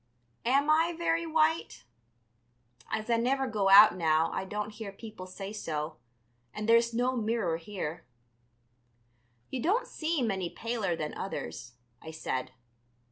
[0.47, 1.83] Am I very white?
[2.89, 5.97] As I never go out now I don't hear people say so,
[6.55, 8.03] and there's no mirror here."
[9.51, 12.51] "You don't seem any paler than others," I said.